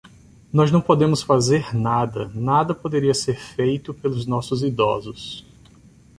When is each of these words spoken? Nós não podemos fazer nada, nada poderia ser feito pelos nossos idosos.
Nós 0.51 0.71
não 0.71 0.81
podemos 0.81 1.21
fazer 1.21 1.75
nada, 1.75 2.27
nada 2.33 2.73
poderia 2.73 3.13
ser 3.13 3.35
feito 3.37 3.93
pelos 3.93 4.25
nossos 4.25 4.63
idosos. 4.63 5.45